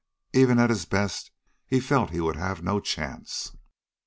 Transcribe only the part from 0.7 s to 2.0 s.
his best he